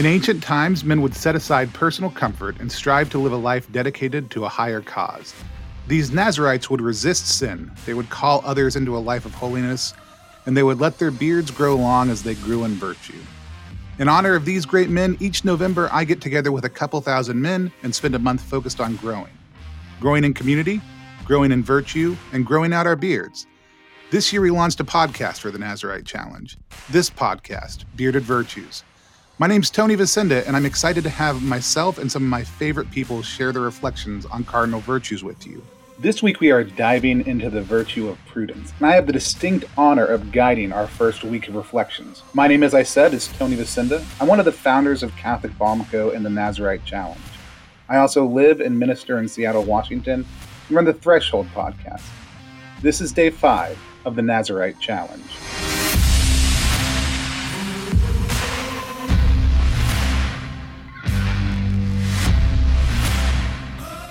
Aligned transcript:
In 0.00 0.06
ancient 0.06 0.42
times, 0.42 0.82
men 0.82 1.02
would 1.02 1.14
set 1.14 1.36
aside 1.36 1.74
personal 1.74 2.10
comfort 2.10 2.58
and 2.58 2.72
strive 2.72 3.10
to 3.10 3.18
live 3.18 3.32
a 3.32 3.36
life 3.36 3.70
dedicated 3.70 4.30
to 4.30 4.46
a 4.46 4.48
higher 4.48 4.80
cause. 4.80 5.34
These 5.88 6.10
Nazarites 6.10 6.70
would 6.70 6.80
resist 6.80 7.26
sin, 7.26 7.70
they 7.84 7.92
would 7.92 8.08
call 8.08 8.40
others 8.42 8.76
into 8.76 8.96
a 8.96 8.98
life 8.98 9.26
of 9.26 9.34
holiness, 9.34 9.92
and 10.46 10.56
they 10.56 10.62
would 10.62 10.80
let 10.80 10.98
their 10.98 11.10
beards 11.10 11.50
grow 11.50 11.76
long 11.76 12.08
as 12.08 12.22
they 12.22 12.34
grew 12.34 12.64
in 12.64 12.76
virtue. 12.76 13.18
In 13.98 14.08
honor 14.08 14.34
of 14.34 14.46
these 14.46 14.64
great 14.64 14.88
men, 14.88 15.18
each 15.20 15.44
November 15.44 15.90
I 15.92 16.04
get 16.04 16.22
together 16.22 16.50
with 16.50 16.64
a 16.64 16.70
couple 16.70 17.02
thousand 17.02 17.42
men 17.42 17.70
and 17.82 17.94
spend 17.94 18.14
a 18.14 18.18
month 18.18 18.40
focused 18.40 18.80
on 18.80 18.96
growing. 18.96 19.36
Growing 20.00 20.24
in 20.24 20.32
community, 20.32 20.80
growing 21.26 21.52
in 21.52 21.62
virtue, 21.62 22.16
and 22.32 22.46
growing 22.46 22.72
out 22.72 22.86
our 22.86 22.96
beards. 22.96 23.46
This 24.10 24.32
year 24.32 24.40
we 24.40 24.50
launched 24.50 24.80
a 24.80 24.84
podcast 24.84 25.40
for 25.40 25.50
the 25.50 25.58
Nazarite 25.58 26.06
Challenge. 26.06 26.56
This 26.88 27.10
podcast, 27.10 27.84
Bearded 27.96 28.22
Virtues. 28.22 28.82
My 29.40 29.46
name's 29.46 29.70
Tony 29.70 29.96
Vasinda, 29.96 30.46
and 30.46 30.54
I'm 30.54 30.66
excited 30.66 31.02
to 31.02 31.08
have 31.08 31.42
myself 31.42 31.96
and 31.96 32.12
some 32.12 32.22
of 32.22 32.28
my 32.28 32.44
favorite 32.44 32.90
people 32.90 33.22
share 33.22 33.52
their 33.52 33.62
reflections 33.62 34.26
on 34.26 34.44
cardinal 34.44 34.80
virtues 34.80 35.24
with 35.24 35.46
you. 35.46 35.64
This 35.98 36.22
week 36.22 36.40
we 36.40 36.50
are 36.50 36.62
diving 36.62 37.26
into 37.26 37.48
the 37.48 37.62
virtue 37.62 38.10
of 38.10 38.18
prudence, 38.26 38.70
and 38.76 38.86
I 38.86 38.92
have 38.92 39.06
the 39.06 39.14
distinct 39.14 39.64
honor 39.78 40.04
of 40.04 40.30
guiding 40.30 40.72
our 40.72 40.86
first 40.86 41.24
week 41.24 41.48
of 41.48 41.54
reflections. 41.54 42.22
My 42.34 42.48
name, 42.48 42.62
as 42.62 42.74
I 42.74 42.82
said, 42.82 43.14
is 43.14 43.28
Tony 43.28 43.56
Vasinda. 43.56 44.04
I'm 44.20 44.28
one 44.28 44.40
of 44.40 44.44
the 44.44 44.52
founders 44.52 45.02
of 45.02 45.16
Catholic 45.16 45.52
Balmco 45.52 46.14
and 46.14 46.22
the 46.22 46.28
Nazarite 46.28 46.84
Challenge. 46.84 47.18
I 47.88 47.96
also 47.96 48.26
live 48.26 48.60
and 48.60 48.78
minister 48.78 49.20
in 49.20 49.26
Seattle, 49.26 49.64
Washington, 49.64 50.26
and 50.68 50.76
run 50.76 50.84
the 50.84 50.92
Threshold 50.92 51.46
podcast. 51.54 52.04
This 52.82 53.00
is 53.00 53.10
day 53.10 53.30
five 53.30 53.78
of 54.04 54.16
the 54.16 54.22
Nazarite 54.22 54.78
Challenge. 54.80 55.69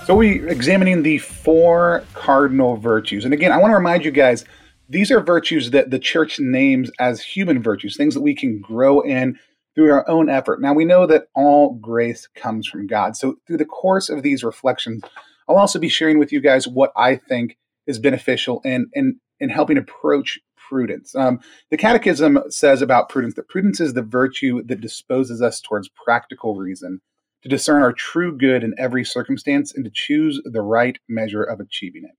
So 0.10 0.16
we're 0.16 0.48
examining 0.48 1.04
the 1.04 1.20
four 1.20 2.04
cardinal 2.16 2.78
virtues. 2.78 3.26
And 3.26 3.32
again, 3.32 3.52
I 3.52 3.58
want 3.58 3.70
to 3.70 3.76
remind 3.76 4.04
you 4.04 4.10
guys, 4.10 4.44
these 4.90 5.12
are 5.12 5.22
virtues 5.22 5.70
that 5.70 5.92
the 5.92 6.00
church 6.00 6.40
names 6.40 6.90
as 6.98 7.22
human 7.22 7.62
virtues, 7.62 7.96
things 7.96 8.16
that 8.16 8.22
we 8.22 8.34
can 8.34 8.60
grow 8.60 9.02
in 9.02 9.38
through 9.76 9.92
our 9.92 10.10
own 10.10 10.28
effort. 10.28 10.62
Now 10.62 10.74
we 10.74 10.84
know 10.84 11.06
that 11.06 11.28
all 11.36 11.76
grace 11.76 12.28
comes 12.34 12.68
from 12.68 12.88
God. 12.88 13.18
So 13.18 13.36
through 13.46 13.58
the 13.58 13.66
course 13.66 14.10
of 14.10 14.24
these 14.24 14.44
reflections, 14.44 15.04
I'll 15.48 15.60
also 15.60 15.78
be 15.78 15.90
sharing 15.90 16.18
with 16.18 16.32
you 16.32 16.42
guys 16.42 16.68
what 16.68 16.92
I 16.96 17.16
think 17.16 17.60
is 17.86 18.00
beneficial 18.00 18.62
in 18.66 18.90
in, 18.94 19.20
in 19.40 19.50
helping 19.50 19.78
approach 19.78 20.40
prudence. 20.58 21.14
Um, 21.14 21.40
the 21.70 21.78
Catechism 21.78 22.40
says 22.50 22.82
about 22.82 23.10
prudence 23.10 23.36
that 23.36 23.48
prudence 23.48 23.80
is 23.80 23.94
the 23.94 24.02
virtue 24.02 24.64
that 24.64 24.82
disposes 24.82 25.40
us 25.40 25.62
towards 25.62 25.88
practical 25.88 26.56
reason 26.56 27.00
to 27.44 27.50
discern 27.50 27.82
our 27.82 27.94
true 27.94 28.38
good 28.38 28.64
in 28.64 28.74
every 28.78 29.04
circumstance 29.04 29.74
and 29.74 29.86
to 29.86 29.92
choose 29.94 30.42
the 30.46 30.62
right 30.62 30.98
measure 31.08 31.44
of 31.44 31.60
achieving 31.60 32.04
it. 32.04 32.16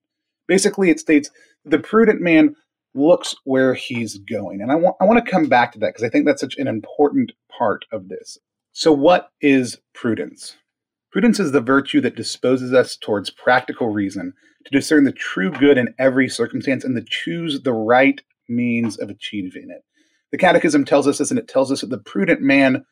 Basically, 0.48 0.90
it 0.90 1.00
states 1.00 1.30
the 1.64 1.78
prudent 1.78 2.20
man 2.20 2.56
looks 2.94 3.34
where 3.44 3.74
he's 3.74 4.18
going. 4.18 4.60
And 4.60 4.72
I 4.72 4.74
want, 4.74 4.96
I 5.00 5.04
want 5.04 5.24
to 5.24 5.30
come 5.30 5.48
back 5.48 5.72
to 5.72 5.78
that 5.80 5.90
because 5.90 6.02
I 6.02 6.08
think 6.08 6.27
that's 6.27 6.40
such 6.40 6.56
an 6.56 6.66
important 6.66 7.32
part 7.56 7.84
of 7.92 8.08
this. 8.08 8.38
So, 8.72 8.92
what 8.92 9.30
is 9.40 9.78
prudence? 9.94 10.56
Prudence 11.12 11.40
is 11.40 11.52
the 11.52 11.60
virtue 11.60 12.00
that 12.02 12.16
disposes 12.16 12.72
us 12.72 12.96
towards 12.96 13.30
practical 13.30 13.88
reason 13.88 14.32
to 14.64 14.70
discern 14.70 15.05
the 15.05 15.12
true 15.12 15.50
good 15.50 15.77
in 15.77 15.94
every 15.98 16.28
circumstance 16.28 16.84
and 16.84 16.94
to 16.94 17.05
choose 17.05 17.62
the 17.62 17.72
right 17.72 18.20
means 18.48 18.98
of 18.98 19.10
achieving 19.10 19.70
it. 19.70 19.82
The 20.30 20.38
Catechism 20.38 20.84
tells 20.84 21.08
us 21.08 21.18
this, 21.18 21.30
and 21.30 21.38
it 21.38 21.48
tells 21.48 21.72
us 21.72 21.80
that 21.80 21.90
the 21.90 21.98
prudent 21.98 22.40
man 22.40 22.84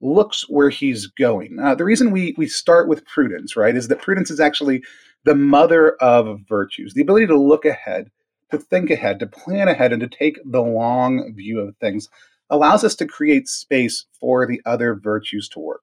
looks 0.00 0.48
where 0.48 0.70
he's 0.70 1.06
going. 1.06 1.58
Uh, 1.58 1.74
the 1.74 1.84
reason 1.84 2.10
we 2.10 2.34
we 2.36 2.46
start 2.46 2.88
with 2.88 3.06
prudence, 3.06 3.56
right, 3.56 3.76
is 3.76 3.88
that 3.88 4.02
prudence 4.02 4.30
is 4.30 4.40
actually 4.40 4.82
the 5.24 5.34
mother 5.34 5.92
of 5.96 6.40
virtues. 6.48 6.94
The 6.94 7.02
ability 7.02 7.26
to 7.26 7.38
look 7.38 7.64
ahead, 7.64 8.10
to 8.50 8.58
think 8.58 8.90
ahead, 8.90 9.18
to 9.20 9.26
plan 9.26 9.68
ahead, 9.68 9.92
and 9.92 10.00
to 10.00 10.08
take 10.08 10.38
the 10.44 10.62
long 10.62 11.32
view 11.34 11.60
of 11.60 11.76
things 11.76 12.08
allows 12.48 12.82
us 12.82 12.94
to 12.96 13.06
create 13.06 13.48
space 13.48 14.06
for 14.18 14.46
the 14.46 14.60
other 14.66 14.94
virtues 14.94 15.48
to 15.50 15.60
work. 15.60 15.82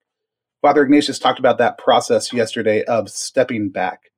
Father 0.61 0.83
Ignatius 0.83 1.19
talked 1.19 1.39
about 1.39 1.59
that 1.59 1.77
process 1.77 2.33
yesterday 2.33 2.83
of 2.83 3.09
stepping 3.09 3.69
back, 3.69 4.11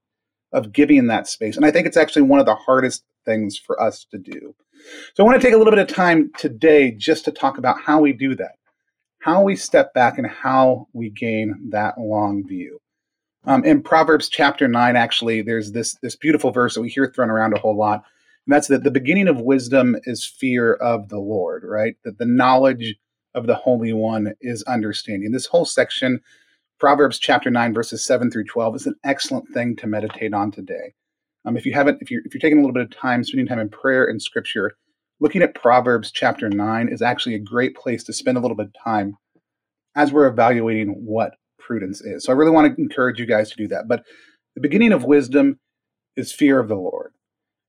of 0.52 0.72
giving 0.72 1.08
that 1.08 1.28
space. 1.28 1.58
And 1.58 1.66
I 1.66 1.72
think 1.72 1.86
it's 1.86 1.98
actually 1.98 2.24
one 2.24 2.40
of 2.40 2.46
the 2.46 2.56
hardest 2.56 3.04
things 3.26 3.58
for 3.58 3.80
us 3.80 4.06
to 4.10 4.18
do. 4.18 4.56
So 5.14 5.24
I 5.24 5.28
want 5.28 5.40
to 5.40 5.46
take 5.46 5.54
a 5.54 5.58
little 5.58 5.72
bit 5.72 5.80
of 5.80 5.94
time 5.94 6.32
today 6.38 6.92
just 6.92 7.26
to 7.26 7.32
talk 7.32 7.58
about 7.58 7.82
how 7.82 8.00
we 8.00 8.14
do 8.14 8.34
that 8.36 8.54
how 9.20 9.44
we 9.44 9.56
step 9.56 9.94
back 9.94 10.18
and 10.18 10.28
how 10.28 10.88
we 10.94 11.10
gain 11.10 11.70
that 11.70 12.00
long 12.00 12.48
view. 12.48 12.80
Um, 13.46 13.64
in 13.64 13.82
Proverbs 13.82 14.30
chapter 14.30 14.68
nine, 14.68 14.96
actually, 14.96 15.42
there's 15.42 15.72
this 15.72 15.96
this 16.02 16.16
beautiful 16.16 16.52
verse 16.52 16.76
that 16.76 16.82
we 16.82 16.90
hear 16.90 17.12
thrown 17.14 17.30
around 17.30 17.54
a 17.54 17.60
whole 17.60 17.78
lot, 17.78 18.04
and 18.46 18.54
that's 18.54 18.68
that 18.68 18.84
the 18.84 18.92
beginning 18.92 19.28
of 19.28 19.42
wisdom 19.42 19.96
is 20.04 20.26
fear 20.26 20.74
of 20.74 21.10
the 21.10 21.20
Lord, 21.20 21.64
right? 21.64 21.96
That 22.04 22.18
the 22.18 22.26
knowledge 22.26 22.96
of 23.36 23.48
the 23.48 23.56
Holy 23.56 23.94
One 23.94 24.34
is 24.42 24.64
understanding. 24.64 25.32
This 25.32 25.46
whole 25.46 25.66
section, 25.66 26.20
Proverbs 26.80 27.18
chapter 27.18 27.50
nine, 27.50 27.74
verses 27.74 28.04
seven 28.04 28.30
through 28.30 28.46
twelve, 28.46 28.76
is 28.76 28.88
an 28.88 28.96
excellent 29.04 29.48
thing 29.54 29.76
to 29.78 29.88
meditate 29.88 30.34
on 30.34 30.52
today. 30.52 30.94
Um, 31.46 31.56
if 31.56 31.66
you 31.66 31.74
haven't, 31.74 32.02
if 32.02 32.12
you're 32.12 32.22
if 32.26 32.34
you're 32.34 32.42
taking 32.42 32.58
a 32.58 32.62
little 32.62 32.74
bit 32.74 32.84
of 32.84 32.92
time, 32.92 33.24
spending 33.24 33.48
time 33.48 33.60
in 33.60 33.70
prayer 33.70 34.06
and 34.06 34.22
Scripture, 34.22 34.76
looking 35.20 35.42
at 35.42 35.56
Proverbs 35.56 36.12
chapter 36.12 36.50
9 36.50 36.90
is 36.90 37.02
actually 37.02 37.36
a 37.36 37.40
great 37.40 37.76
place 37.76 38.04
to 38.06 38.14
spend 38.14 38.38
a 38.38 38.42
little 38.42 38.58
bit 38.58 38.68
of 38.68 38.84
time 38.84 39.18
as 39.96 40.12
we're 40.12 40.28
evaluating 40.28 40.90
what 40.90 41.36
prudence 41.58 42.02
is. 42.02 42.24
So 42.24 42.32
I 42.32 42.36
really 42.36 42.52
want 42.52 42.76
to 42.76 42.82
encourage 42.82 43.20
you 43.20 43.26
guys 43.26 43.50
to 43.52 43.58
do 43.58 43.68
that. 43.70 43.88
But 43.88 44.04
the 44.56 44.62
beginning 44.62 44.92
of 44.92 45.04
wisdom 45.04 45.60
is 46.16 46.32
fear 46.32 46.60
of 46.60 46.68
the 46.68 46.76
Lord. 46.76 47.12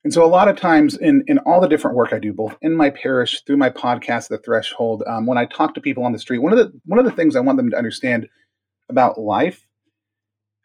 And 0.02 0.14
so 0.14 0.24
a 0.24 0.26
lot 0.26 0.48
of 0.48 0.56
times 0.56 0.96
in, 0.96 1.24
in 1.26 1.38
all 1.40 1.60
the 1.60 1.68
different 1.68 1.96
work 1.96 2.12
I 2.12 2.18
do, 2.18 2.32
both 2.32 2.56
in 2.62 2.74
my 2.74 2.88
parish, 2.88 3.42
through 3.42 3.58
my 3.58 3.68
podcast, 3.68 4.28
The 4.28 4.38
Threshold, 4.38 5.02
um, 5.06 5.26
when 5.26 5.36
I 5.36 5.44
talk 5.44 5.74
to 5.74 5.80
people 5.80 6.04
on 6.04 6.12
the 6.12 6.18
street, 6.18 6.38
one 6.38 6.52
of 6.52 6.58
the 6.58 6.72
one 6.86 6.98
of 6.98 7.04
the 7.04 7.10
things 7.10 7.36
I 7.36 7.40
want 7.40 7.58
them 7.58 7.70
to 7.70 7.76
understand 7.76 8.26
about 8.88 9.20
life 9.20 9.66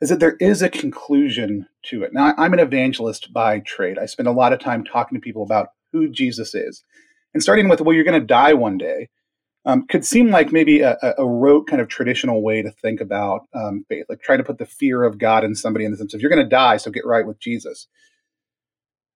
is 0.02 0.10
that 0.10 0.20
there 0.20 0.38
is 0.40 0.62
a 0.62 0.70
conclusion 0.70 1.68
to 1.84 2.04
it. 2.04 2.14
Now, 2.14 2.34
I'm 2.38 2.54
an 2.54 2.60
evangelist 2.60 3.34
by 3.34 3.60
trade. 3.60 3.98
I 3.98 4.06
spend 4.06 4.28
a 4.28 4.34
lot 4.34 4.54
of 4.54 4.60
time 4.60 4.84
talking 4.84 5.18
to 5.18 5.22
people 5.22 5.44
about 5.44 5.70
who 5.96 6.10
Jesus 6.10 6.54
is. 6.54 6.84
And 7.34 7.42
starting 7.42 7.70
with, 7.70 7.82
well, 7.82 7.96
you're 7.96 8.04
going 8.04 8.20
to 8.20 8.26
die 8.26 8.54
one 8.54 8.78
day, 8.78 9.10
um, 9.66 9.88
could 9.88 10.06
seem 10.06 10.30
like 10.30 10.52
maybe 10.52 10.82
a, 10.82 10.98
a, 11.18 11.26
rote 11.26 11.68
kind 11.68 11.82
of 11.82 11.88
traditional 11.88 12.44
way 12.44 12.62
to 12.62 12.70
think 12.70 13.02
about 13.02 13.48
um, 13.54 13.84
faith, 13.90 14.06
like 14.10 14.22
trying 14.22 14.38
to 14.38 14.44
put 14.44 14.60
the 14.60 14.66
fear 14.66 15.04
of 15.04 15.18
God 15.18 15.44
in 15.44 15.56
somebody 15.56 15.86
in 15.86 15.92
the 15.92 15.98
sense 15.98 16.14
of 16.14 16.22
you're 16.22 16.30
going 16.30 16.44
to 16.44 16.50
die, 16.50 16.78
so 16.78 16.92
get 16.92 17.06
right 17.06 17.26
with 17.26 17.40
Jesus. 17.40 17.88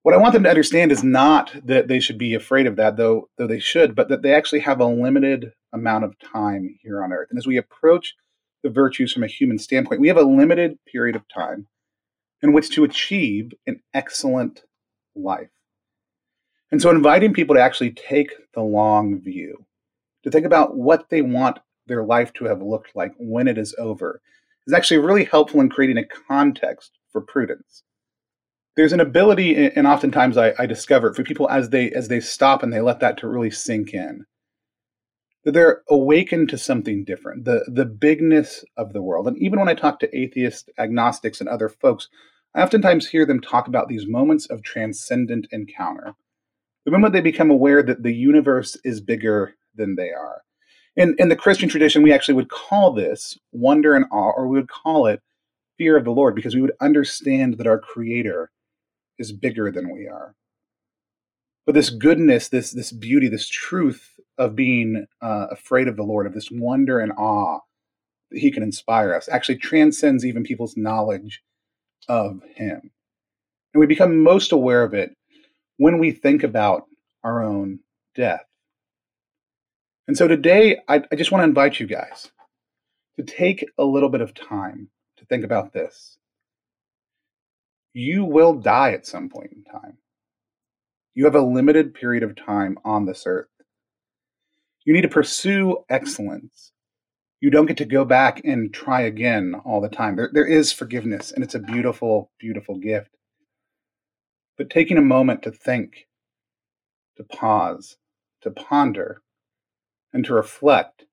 What 0.02 0.14
I 0.14 0.18
want 0.18 0.32
them 0.32 0.42
to 0.44 0.50
understand 0.50 0.90
is 0.90 1.04
not 1.04 1.54
that 1.64 1.86
they 1.86 2.00
should 2.00 2.18
be 2.18 2.34
afraid 2.34 2.66
of 2.66 2.76
that, 2.76 2.96
though 2.96 3.28
though 3.36 3.46
they 3.46 3.60
should, 3.60 3.94
but 3.94 4.08
that 4.08 4.22
they 4.22 4.34
actually 4.34 4.60
have 4.60 4.80
a 4.80 4.86
limited 4.86 5.52
amount 5.72 6.04
of 6.04 6.18
time 6.18 6.78
here 6.82 7.04
on 7.04 7.12
earth. 7.12 7.28
And 7.30 7.38
as 7.38 7.46
we 7.46 7.56
approach 7.56 8.14
the 8.62 8.70
virtues 8.70 9.12
from 9.12 9.22
a 9.22 9.28
human 9.28 9.58
standpoint, 9.58 10.00
we 10.00 10.08
have 10.08 10.16
a 10.16 10.22
limited 10.22 10.78
period 10.90 11.16
of 11.16 11.22
time 11.32 11.68
in 12.42 12.52
which 12.52 12.70
to 12.70 12.84
achieve 12.84 13.52
an 13.66 13.80
excellent 13.94 14.62
life. 15.14 15.50
And 16.72 16.80
so 16.80 16.90
inviting 16.90 17.32
people 17.32 17.56
to 17.56 17.60
actually 17.60 17.90
take 17.90 18.32
the 18.54 18.62
long 18.62 19.20
view, 19.20 19.66
to 20.22 20.30
think 20.30 20.46
about 20.46 20.76
what 20.76 21.10
they 21.10 21.22
want 21.22 21.58
their 21.86 22.04
life 22.04 22.32
to 22.34 22.44
have 22.44 22.62
looked 22.62 22.94
like 22.94 23.12
when 23.18 23.48
it 23.48 23.58
is 23.58 23.74
over, 23.78 24.20
is 24.66 24.72
actually 24.72 24.98
really 24.98 25.24
helpful 25.24 25.60
in 25.60 25.68
creating 25.68 25.98
a 25.98 26.04
context 26.04 26.92
for 27.10 27.20
prudence. 27.20 27.82
There's 28.76 28.92
an 28.92 29.00
ability, 29.00 29.56
and 29.74 29.86
oftentimes 29.86 30.36
I, 30.36 30.54
I 30.58 30.66
discover 30.66 31.12
for 31.12 31.24
people 31.24 31.50
as 31.50 31.70
they 31.70 31.90
as 31.90 32.08
they 32.08 32.20
stop 32.20 32.62
and 32.62 32.72
they 32.72 32.80
let 32.80 33.00
that 33.00 33.18
to 33.18 33.28
really 33.28 33.50
sink 33.50 33.92
in, 33.92 34.26
that 35.44 35.52
they're 35.52 35.82
awakened 35.90 36.50
to 36.50 36.58
something 36.58 37.04
different, 37.04 37.44
the 37.44 37.64
the 37.66 37.84
bigness 37.84 38.64
of 38.76 38.92
the 38.92 39.02
world. 39.02 39.26
And 39.26 39.36
even 39.38 39.58
when 39.58 39.68
I 39.68 39.74
talk 39.74 39.98
to 40.00 40.16
atheists, 40.16 40.68
agnostics, 40.78 41.40
and 41.40 41.48
other 41.48 41.68
folks, 41.68 42.08
I 42.54 42.62
oftentimes 42.62 43.08
hear 43.08 43.26
them 43.26 43.40
talk 43.40 43.66
about 43.66 43.88
these 43.88 44.06
moments 44.06 44.46
of 44.46 44.62
transcendent 44.62 45.48
encounter 45.50 46.14
the 46.90 46.98
moment 46.98 47.12
they 47.12 47.20
become 47.20 47.50
aware 47.50 47.82
that 47.82 48.02
the 48.02 48.12
universe 48.12 48.76
is 48.84 49.00
bigger 49.00 49.54
than 49.74 49.94
they 49.94 50.10
are. 50.10 50.42
In, 50.96 51.14
in 51.18 51.28
the 51.28 51.36
Christian 51.36 51.68
tradition, 51.68 52.02
we 52.02 52.12
actually 52.12 52.34
would 52.34 52.50
call 52.50 52.92
this 52.92 53.38
wonder 53.52 53.94
and 53.94 54.06
awe, 54.10 54.32
or 54.36 54.48
we 54.48 54.58
would 54.58 54.68
call 54.68 55.06
it 55.06 55.22
fear 55.78 55.96
of 55.96 56.04
the 56.04 56.10
Lord, 56.10 56.34
because 56.34 56.54
we 56.54 56.60
would 56.60 56.72
understand 56.80 57.58
that 57.58 57.66
our 57.66 57.78
Creator 57.78 58.50
is 59.18 59.32
bigger 59.32 59.70
than 59.70 59.92
we 59.92 60.08
are. 60.08 60.34
But 61.64 61.74
this 61.74 61.90
goodness, 61.90 62.48
this 62.48 62.72
this 62.72 62.90
beauty, 62.90 63.28
this 63.28 63.48
truth 63.48 64.18
of 64.36 64.56
being 64.56 65.06
uh, 65.22 65.46
afraid 65.50 65.86
of 65.86 65.96
the 65.96 66.02
Lord, 66.02 66.26
of 66.26 66.34
this 66.34 66.50
wonder 66.50 66.98
and 66.98 67.12
awe 67.12 67.60
that 68.30 68.40
He 68.40 68.50
can 68.50 68.64
inspire 68.64 69.14
us, 69.14 69.28
actually 69.28 69.58
transcends 69.58 70.26
even 70.26 70.42
people's 70.42 70.76
knowledge 70.76 71.42
of 72.08 72.40
Him. 72.56 72.90
And 73.72 73.80
we 73.80 73.86
become 73.86 74.24
most 74.24 74.50
aware 74.50 74.82
of 74.82 74.92
it 74.92 75.14
when 75.80 75.96
we 75.96 76.10
think 76.10 76.42
about 76.42 76.84
our 77.24 77.42
own 77.42 77.78
death. 78.14 78.44
And 80.06 80.14
so 80.14 80.28
today, 80.28 80.76
I, 80.86 81.02
I 81.10 81.16
just 81.16 81.32
want 81.32 81.40
to 81.40 81.48
invite 81.48 81.80
you 81.80 81.86
guys 81.86 82.30
to 83.16 83.22
take 83.22 83.64
a 83.78 83.84
little 83.84 84.10
bit 84.10 84.20
of 84.20 84.34
time 84.34 84.88
to 85.16 85.24
think 85.24 85.42
about 85.42 85.72
this. 85.72 86.18
You 87.94 88.26
will 88.26 88.52
die 88.52 88.92
at 88.92 89.06
some 89.06 89.30
point 89.30 89.52
in 89.52 89.64
time. 89.64 89.96
You 91.14 91.24
have 91.24 91.34
a 91.34 91.40
limited 91.40 91.94
period 91.94 92.24
of 92.24 92.36
time 92.36 92.78
on 92.84 93.06
this 93.06 93.22
earth. 93.24 93.48
You 94.84 94.92
need 94.92 95.00
to 95.00 95.08
pursue 95.08 95.78
excellence. 95.88 96.72
You 97.40 97.48
don't 97.48 97.64
get 97.64 97.78
to 97.78 97.86
go 97.86 98.04
back 98.04 98.42
and 98.44 98.70
try 98.70 99.00
again 99.00 99.54
all 99.64 99.80
the 99.80 99.88
time. 99.88 100.16
There, 100.16 100.28
there 100.30 100.46
is 100.46 100.72
forgiveness, 100.72 101.32
and 101.32 101.42
it's 101.42 101.54
a 101.54 101.58
beautiful, 101.58 102.30
beautiful 102.38 102.76
gift. 102.76 103.16
But 104.60 104.68
taking 104.68 104.98
a 104.98 105.00
moment 105.00 105.42
to 105.44 105.50
think, 105.50 106.06
to 107.16 107.24
pause, 107.24 107.96
to 108.42 108.50
ponder, 108.50 109.22
and 110.12 110.22
to 110.26 110.34
reflect 110.34 111.06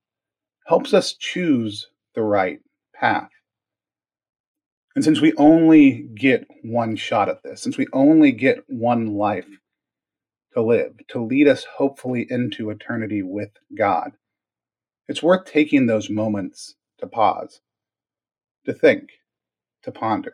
helps 0.66 0.94
us 0.94 1.14
choose 1.14 1.88
the 2.14 2.24
right 2.24 2.60
path. 2.94 3.30
And 4.96 5.06
since 5.06 5.22
we 5.22 5.32
only 5.38 6.10
get 6.14 6.46
one 6.62 6.98
shot 6.98 7.30
at 7.30 7.42
this, 7.42 7.62
since 7.62 7.78
we 7.78 7.88
only 7.94 8.34
get 8.34 8.66
one 8.68 9.14
life 9.16 9.48
to 10.52 10.62
live, 10.62 10.96
to 11.08 11.24
lead 11.24 11.48
us 11.48 11.64
hopefully 11.78 12.28
into 12.30 12.70
eternity 12.70 13.22
with 13.22 13.52
God, 13.78 14.12
it's 15.08 15.24
worth 15.24 15.46
taking 15.46 15.86
those 15.86 16.10
moments 16.10 16.76
to 16.98 17.08
pause, 17.08 17.62
to 18.66 18.74
think, 18.74 19.12
to 19.84 19.92
ponder. 19.94 20.34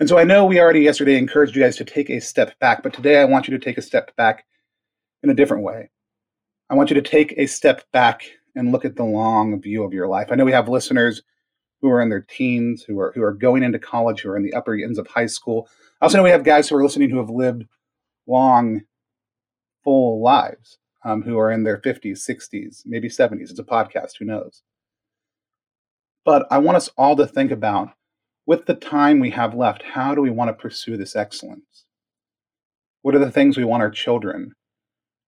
And 0.00 0.08
so 0.08 0.18
I 0.18 0.24
know 0.24 0.44
we 0.44 0.60
already 0.60 0.80
yesterday 0.80 1.16
encouraged 1.16 1.54
you 1.54 1.62
guys 1.62 1.76
to 1.76 1.84
take 1.84 2.10
a 2.10 2.20
step 2.20 2.58
back, 2.58 2.82
but 2.82 2.92
today 2.92 3.20
I 3.20 3.24
want 3.24 3.46
you 3.46 3.56
to 3.56 3.64
take 3.64 3.78
a 3.78 3.82
step 3.82 4.14
back 4.16 4.44
in 5.22 5.30
a 5.30 5.34
different 5.34 5.62
way. 5.62 5.90
I 6.68 6.74
want 6.74 6.90
you 6.90 6.94
to 6.94 7.02
take 7.02 7.32
a 7.36 7.46
step 7.46 7.84
back 7.92 8.22
and 8.56 8.72
look 8.72 8.84
at 8.84 8.96
the 8.96 9.04
long 9.04 9.60
view 9.60 9.84
of 9.84 9.92
your 9.92 10.08
life. 10.08 10.28
I 10.30 10.34
know 10.34 10.44
we 10.44 10.52
have 10.52 10.68
listeners 10.68 11.22
who 11.80 11.90
are 11.90 12.00
in 12.00 12.08
their 12.08 12.22
teens, 12.22 12.82
who 12.82 12.98
are 12.98 13.12
who 13.14 13.22
are 13.22 13.32
going 13.32 13.62
into 13.62 13.78
college, 13.78 14.22
who 14.22 14.30
are 14.30 14.36
in 14.36 14.42
the 14.42 14.54
upper 14.54 14.74
ends 14.74 14.98
of 14.98 15.06
high 15.06 15.26
school. 15.26 15.68
I 16.00 16.06
also 16.06 16.16
know 16.16 16.24
we 16.24 16.30
have 16.30 16.44
guys 16.44 16.68
who 16.68 16.76
are 16.76 16.82
listening 16.82 17.10
who 17.10 17.18
have 17.18 17.30
lived 17.30 17.64
long, 18.26 18.82
full 19.84 20.22
lives, 20.22 20.78
um, 21.04 21.22
who 21.22 21.38
are 21.38 21.50
in 21.50 21.62
their 21.62 21.78
50s, 21.78 22.28
60s, 22.28 22.82
maybe 22.86 23.08
70s. 23.08 23.50
It's 23.50 23.58
a 23.58 23.64
podcast, 23.64 24.12
who 24.18 24.24
knows? 24.24 24.62
But 26.24 26.46
I 26.50 26.58
want 26.58 26.76
us 26.76 26.88
all 26.96 27.16
to 27.16 27.26
think 27.26 27.50
about 27.50 27.90
with 28.46 28.66
the 28.66 28.74
time 28.74 29.20
we 29.20 29.30
have 29.30 29.54
left, 29.54 29.82
how 29.94 30.14
do 30.14 30.20
we 30.20 30.30
want 30.30 30.48
to 30.48 30.62
pursue 30.62 30.96
this 30.96 31.16
excellence? 31.16 31.84
What 33.02 33.14
are 33.14 33.20
the 33.20 33.30
things 33.30 33.56
we 33.56 33.64
want 33.64 33.82
our 33.82 33.90
children, 33.90 34.54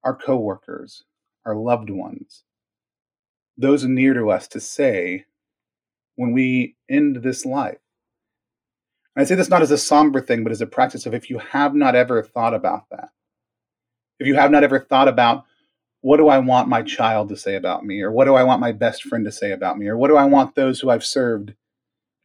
our 0.05 0.15
coworkers, 0.15 1.05
our 1.45 1.55
loved 1.55 1.91
ones, 1.91 2.45
those 3.57 3.85
near 3.85 4.15
to 4.15 4.31
us 4.31 4.49
to 4.49 4.61
say 4.61 5.25
when 6.17 6.33
we 6.33 6.77
end 6.91 7.17
this 7.17 7.45
life. 7.45 7.79
And 9.15 9.23
I 9.23 9.25
say 9.25 9.35
this 9.35 9.49
not 9.49 9.63
as 9.63 9.71
a 9.71 9.79
somber 9.79 10.21
thing, 10.21 10.43
but 10.43 10.53
as 10.53 10.61
a 10.61 10.67
practice 10.67 11.07
of 11.07 11.15
if 11.15 11.31
you 11.31 11.39
have 11.39 11.75
not 11.75 11.95
ever 11.95 12.23
thought 12.23 12.55
about 12.55 12.85
that, 12.91 13.11
if 14.19 14.27
you 14.27 14.35
have 14.35 14.51
not 14.51 14.65
ever 14.65 14.81
thought 14.81 15.09
about 15.09 15.45
what 16.01 16.19
do 16.19 16.29
I 16.29 16.39
want 16.39 16.69
my 16.69 16.83
child 16.83 17.29
to 17.31 17.37
say 17.37 17.55
about 17.55 17.85
me, 17.85 18.01
or 18.01 18.11
what 18.11 18.27
do 18.27 18.35
I 18.35 18.43
want 18.43 18.61
my 18.61 18.73
best 18.73 19.03
friend 19.03 19.25
to 19.25 19.33
say 19.33 19.53
about 19.53 19.79
me, 19.79 19.89
or 19.89 19.97
what 19.97 20.09
do 20.09 20.17
I 20.17 20.25
want 20.25 20.55
those 20.55 20.81
who 20.81 20.91
I've 20.91 21.05
served 21.05 21.55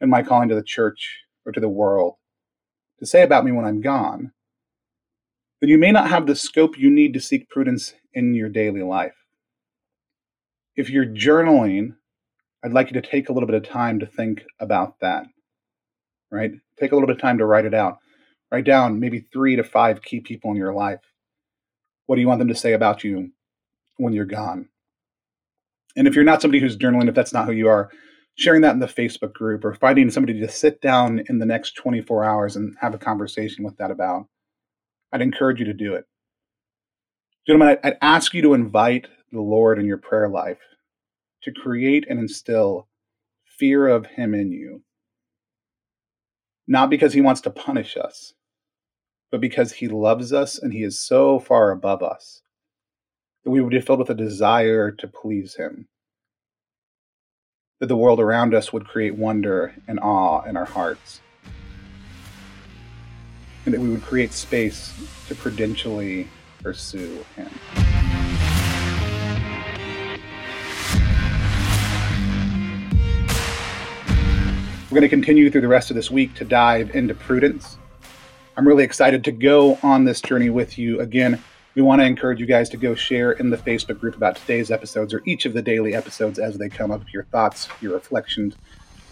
in 0.02 0.10
my 0.10 0.22
calling 0.22 0.50
to 0.50 0.54
the 0.54 0.62
church 0.62 1.20
or 1.46 1.52
to 1.52 1.60
the 1.60 1.68
world 1.68 2.16
to 2.98 3.06
say 3.06 3.22
about 3.22 3.44
me 3.44 3.52
when 3.52 3.64
I'm 3.64 3.80
gone, 3.80 4.32
then 5.60 5.70
you 5.70 5.78
may 5.78 5.92
not 5.92 6.10
have 6.10 6.26
the 6.26 6.36
scope 6.36 6.78
you 6.78 6.90
need 6.90 7.14
to 7.14 7.20
seek 7.20 7.48
prudence 7.48 7.94
in 8.12 8.34
your 8.34 8.50
daily 8.50 8.82
life 8.82 9.14
if 10.76 10.90
you're 10.90 11.06
journaling, 11.06 11.94
I'd 12.64 12.72
like 12.72 12.88
you 12.88 13.00
to 13.00 13.06
take 13.06 13.28
a 13.28 13.32
little 13.32 13.46
bit 13.46 13.56
of 13.56 13.68
time 13.68 13.98
to 14.00 14.06
think 14.06 14.44
about 14.60 15.00
that, 15.00 15.26
right? 16.30 16.52
Take 16.78 16.92
a 16.92 16.94
little 16.94 17.06
bit 17.06 17.16
of 17.16 17.22
time 17.22 17.38
to 17.38 17.46
write 17.46 17.64
it 17.64 17.74
out. 17.74 17.98
Write 18.50 18.64
down 18.64 19.00
maybe 19.00 19.20
three 19.32 19.56
to 19.56 19.64
five 19.64 20.02
key 20.02 20.20
people 20.20 20.50
in 20.50 20.56
your 20.56 20.74
life. 20.74 21.00
What 22.06 22.16
do 22.16 22.20
you 22.20 22.28
want 22.28 22.38
them 22.38 22.48
to 22.48 22.54
say 22.54 22.72
about 22.72 23.04
you 23.04 23.30
when 23.96 24.12
you're 24.12 24.24
gone? 24.24 24.68
And 25.96 26.06
if 26.06 26.14
you're 26.14 26.24
not 26.24 26.40
somebody 26.40 26.60
who's 26.60 26.76
journaling, 26.76 27.08
if 27.08 27.14
that's 27.14 27.32
not 27.32 27.46
who 27.46 27.52
you 27.52 27.68
are, 27.68 27.90
sharing 28.36 28.62
that 28.62 28.72
in 28.72 28.80
the 28.80 28.86
Facebook 28.86 29.32
group 29.32 29.64
or 29.64 29.74
finding 29.74 30.10
somebody 30.10 30.40
to 30.40 30.48
sit 30.48 30.80
down 30.80 31.22
in 31.28 31.38
the 31.38 31.46
next 31.46 31.72
24 31.72 32.24
hours 32.24 32.56
and 32.56 32.74
have 32.80 32.94
a 32.94 32.98
conversation 32.98 33.64
with 33.64 33.76
that 33.76 33.90
about, 33.90 34.26
I'd 35.12 35.22
encourage 35.22 35.58
you 35.58 35.66
to 35.66 35.74
do 35.74 35.94
it. 35.94 36.04
Gentlemen, 37.46 37.78
I'd 37.82 37.98
ask 38.00 38.32
you 38.34 38.42
to 38.42 38.54
invite 38.54 39.08
the 39.30 39.40
Lord 39.40 39.78
in 39.78 39.86
your 39.86 39.98
prayer 39.98 40.28
life 40.28 40.60
to 41.42 41.52
create 41.52 42.06
and 42.08 42.18
instill 42.18 42.88
fear 43.58 43.88
of 43.88 44.06
Him 44.06 44.34
in 44.34 44.52
you. 44.52 44.82
Not 46.66 46.88
because 46.88 47.12
He 47.12 47.20
wants 47.20 47.40
to 47.42 47.50
punish 47.50 47.96
us, 47.96 48.32
but 49.30 49.40
because 49.40 49.72
He 49.72 49.88
loves 49.88 50.32
us 50.32 50.58
and 50.58 50.72
He 50.72 50.82
is 50.82 50.98
so 50.98 51.38
far 51.38 51.70
above 51.70 52.02
us 52.02 52.42
that 53.44 53.50
we 53.50 53.60
would 53.60 53.70
be 53.70 53.80
filled 53.80 53.98
with 53.98 54.10
a 54.10 54.14
desire 54.14 54.90
to 54.92 55.08
please 55.08 55.56
Him. 55.56 55.88
That 57.82 57.88
the 57.88 57.96
world 57.96 58.20
around 58.20 58.54
us 58.54 58.72
would 58.72 58.86
create 58.86 59.16
wonder 59.16 59.74
and 59.88 59.98
awe 59.98 60.42
in 60.42 60.56
our 60.56 60.64
hearts. 60.64 61.20
And 63.64 63.74
that 63.74 63.80
we 63.80 63.88
would 63.88 64.02
create 64.02 64.32
space 64.32 64.94
to 65.26 65.34
prudentially 65.34 66.28
pursue 66.62 67.24
Him. 67.34 67.50
We're 74.84 74.94
going 74.94 75.02
to 75.02 75.08
continue 75.08 75.50
through 75.50 75.62
the 75.62 75.66
rest 75.66 75.90
of 75.90 75.96
this 75.96 76.08
week 76.08 76.34
to 76.34 76.44
dive 76.44 76.94
into 76.94 77.14
prudence. 77.14 77.78
I'm 78.56 78.68
really 78.68 78.84
excited 78.84 79.24
to 79.24 79.32
go 79.32 79.80
on 79.82 80.04
this 80.04 80.20
journey 80.20 80.50
with 80.50 80.78
you. 80.78 81.00
Again, 81.00 81.42
we 81.74 81.82
want 81.82 82.00
to 82.00 82.06
encourage 82.06 82.38
you 82.38 82.46
guys 82.46 82.68
to 82.70 82.76
go 82.76 82.94
share 82.94 83.32
in 83.32 83.48
the 83.48 83.56
Facebook 83.56 83.98
group 83.98 84.16
about 84.16 84.36
today's 84.36 84.70
episodes 84.70 85.14
or 85.14 85.22
each 85.24 85.46
of 85.46 85.54
the 85.54 85.62
daily 85.62 85.94
episodes 85.94 86.38
as 86.38 86.58
they 86.58 86.68
come 86.68 86.90
up, 86.90 87.02
your 87.12 87.24
thoughts, 87.24 87.68
your 87.80 87.94
reflections, 87.94 88.54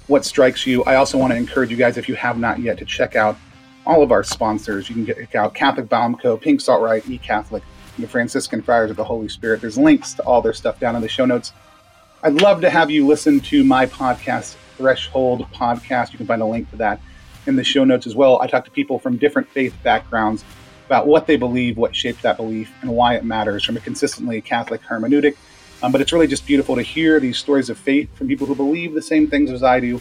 what 0.09 0.25
strikes 0.25 0.67
you. 0.67 0.85
I 0.85 0.97
also 0.97 1.17
want 1.17 1.33
to 1.33 1.37
encourage 1.37 1.71
you 1.71 1.77
guys, 1.77 1.97
if 1.97 2.09
you 2.09 2.15
have 2.17 2.39
not 2.39 2.59
yet, 2.59 2.77
to 2.79 2.85
check 2.85 3.17
out 3.17 3.37
all 3.87 4.03
of 4.03 4.13
our 4.13 4.23
sponsors. 4.23 4.91
You 4.91 4.97
can 4.97 5.07
check 5.07 5.35
out 5.35 5.55
Catholic 5.55 5.89
Balm 5.89 6.17
Co., 6.17 6.37
Pink 6.37 6.61
Salt 6.61 6.83
Riot, 6.83 7.09
E 7.09 7.17
Catholic, 7.17 7.63
the 7.99 8.07
Franciscan 8.07 8.61
Friars 8.61 8.91
of 8.91 8.97
the 8.97 9.05
Holy 9.05 9.29
Spirit. 9.29 9.63
There's 9.63 9.79
links 9.79 10.13
to 10.15 10.23
all 10.25 10.43
their 10.43 10.53
stuff 10.53 10.79
down 10.79 10.97
in 10.97 11.03
the 11.03 11.09
show 11.09 11.25
notes. 11.25 11.53
I'd 12.23 12.43
love 12.43 12.61
to 12.61 12.69
have 12.69 12.91
you 12.91 13.07
listen 13.07 13.41
to 13.41 13.65
my 13.65 13.87
podcast 13.87 14.57
Threshold 14.77 15.47
podcast. 15.53 16.13
You 16.13 16.19
can 16.19 16.27
find 16.27 16.43
a 16.43 16.47
link 16.47 16.69
to 16.71 16.77
that 16.77 17.01
in 17.47 17.57
the 17.57 17.65
show 17.65 17.85
notes 17.85 18.07
as 18.07 18.15
well. 18.15 18.41
I 18.43 18.47
talk 18.47 18.67
to 18.67 18.71
people 18.71 18.99
from 18.99 19.17
different 19.17 19.49
faith 19.49 19.75
backgrounds 19.83 20.45
about 20.91 21.07
what 21.07 21.29
they 21.29 21.37
believe, 21.37 21.77
what 21.77 21.95
shapes 21.95 22.21
that 22.23 22.37
belief, 22.37 22.69
and 22.81 22.91
why 22.91 23.15
it 23.15 23.25
matters 23.25 23.63
from 23.63 23.77
a 23.77 23.81
consistently 23.81 24.41
Catholic 24.41 24.83
hermeneutic. 24.83 25.37
Um, 25.85 25.93
but 25.93 26.01
it's 26.01 26.13
really 26.13 26.27
just 26.27 26.45
beautiful 26.45 26.75
to 26.75 26.83
hear 26.83 27.21
these 27.21 27.39
stories 27.39 27.71
of 27.71 27.79
faith 27.79 28.13
from 28.17 28.27
people 28.27 28.45
who 28.45 28.57
believe 28.57 28.93
the 28.93 29.01
same 29.01 29.31
things 29.31 29.53
as 29.53 29.63
I 29.63 29.79
do, 29.79 30.01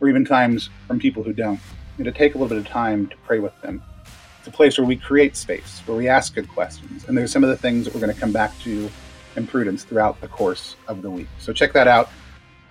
or 0.00 0.08
even 0.08 0.24
times 0.24 0.68
from 0.88 0.98
people 0.98 1.22
who 1.22 1.32
don't, 1.32 1.60
and 1.98 2.06
to 2.06 2.10
take 2.10 2.34
a 2.34 2.38
little 2.38 2.48
bit 2.48 2.58
of 2.58 2.66
time 2.66 3.06
to 3.06 3.16
pray 3.18 3.38
with 3.38 3.52
them. 3.62 3.80
It's 4.40 4.48
a 4.48 4.50
place 4.50 4.76
where 4.76 4.86
we 4.86 4.96
create 4.96 5.36
space, 5.36 5.80
where 5.86 5.96
we 5.96 6.08
ask 6.08 6.34
good 6.34 6.48
questions. 6.48 7.04
And 7.04 7.16
there's 7.16 7.30
some 7.30 7.44
of 7.44 7.50
the 7.50 7.56
things 7.56 7.84
that 7.84 7.94
we're 7.94 8.00
going 8.00 8.12
to 8.12 8.20
come 8.20 8.32
back 8.32 8.58
to 8.62 8.90
in 9.36 9.46
prudence 9.46 9.84
throughout 9.84 10.20
the 10.20 10.26
course 10.26 10.74
of 10.88 11.02
the 11.02 11.10
week. 11.10 11.28
So 11.38 11.52
check 11.52 11.72
that 11.74 11.86
out 11.86 12.10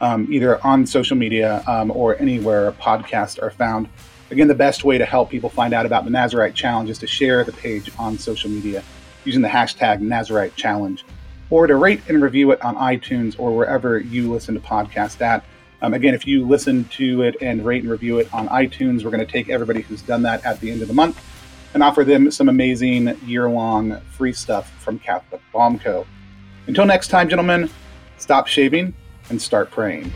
um, 0.02 0.28
either 0.30 0.62
on 0.66 0.86
social 0.86 1.16
media 1.16 1.64
um, 1.68 1.90
or 1.92 2.20
anywhere 2.20 2.74
podcasts 2.74 3.42
are 3.42 3.50
found. 3.50 3.88
Again, 4.36 4.50
the 4.50 4.54
best 4.54 4.84
way 4.84 4.98
to 4.98 5.06
help 5.06 5.30
people 5.30 5.50
find 5.50 5.74
out 5.74 5.86
about 5.86 6.04
the 6.04 6.10
Nazarite 6.10 6.54
Challenge 6.54 6.90
is 6.90 6.98
to 6.98 7.08
share 7.08 7.46
the 7.46 7.54
page 7.54 7.90
on 7.98 8.18
social 8.18 8.50
media 8.50 8.84
using 9.24 9.42
the 9.42 9.48
hashtag 9.48 10.02
Nazarite 10.02 10.54
Challenge 10.58 11.06
or 11.50 11.68
to 11.68 11.76
rate 11.78 12.02
and 12.10 12.22
review 12.22 12.52
it 12.52 12.62
on 12.62 12.76
iTunes 12.76 13.40
or 13.40 13.56
wherever 13.56 13.98
you 13.98 14.30
listen 14.30 14.54
to 14.54 14.60
podcasts 14.60 15.22
at. 15.22 15.46
Um, 15.82 15.94
again, 15.94 16.14
if 16.14 16.28
you 16.28 16.46
listen 16.46 16.84
to 16.96 17.22
it 17.22 17.38
and 17.40 17.66
rate 17.66 17.84
and 17.84 17.90
review 17.90 18.20
it 18.20 18.28
on 18.34 18.50
iTunes, 18.50 19.06
we're 19.06 19.10
going 19.10 19.26
to 19.26 19.32
take 19.32 19.48
everybody 19.48 19.84
who's 19.84 20.02
done 20.02 20.22
that 20.24 20.44
at 20.44 20.60
the 20.60 20.70
end 20.70 20.82
of 20.82 20.90
the 20.90 20.94
month 20.94 21.24
and 21.74 21.82
offer 21.82 22.04
them 22.04 22.30
some 22.30 22.50
amazing 22.50 23.18
year 23.26 23.50
long 23.50 24.02
free 24.02 24.34
stuff 24.34 24.70
from 24.82 25.00
Catholic 25.00 25.40
Balm 25.54 25.80
Co. 25.80 26.06
Until 26.68 26.86
next 26.86 27.08
time, 27.08 27.30
gentlemen, 27.30 27.70
stop 28.18 28.48
shaving 28.48 28.94
and 29.30 29.42
start 29.42 29.72
praying. 29.72 30.12